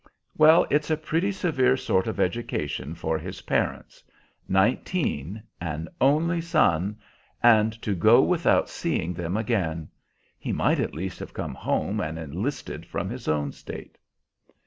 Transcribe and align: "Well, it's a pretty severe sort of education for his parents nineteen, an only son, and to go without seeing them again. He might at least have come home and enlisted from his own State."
"Well, 0.35 0.65
it's 0.71 0.89
a 0.89 0.97
pretty 0.97 1.31
severe 1.31 1.77
sort 1.77 2.07
of 2.07 2.19
education 2.19 2.95
for 2.95 3.19
his 3.19 3.41
parents 3.43 4.03
nineteen, 4.49 5.43
an 5.61 5.89
only 6.01 6.41
son, 6.41 6.97
and 7.43 7.71
to 7.83 7.93
go 7.93 8.19
without 8.23 8.67
seeing 8.67 9.13
them 9.13 9.37
again. 9.37 9.89
He 10.39 10.51
might 10.53 10.79
at 10.79 10.95
least 10.95 11.19
have 11.19 11.35
come 11.35 11.53
home 11.53 11.99
and 12.01 12.17
enlisted 12.17 12.83
from 12.83 13.11
his 13.11 13.27
own 13.27 13.51
State." 13.51 13.99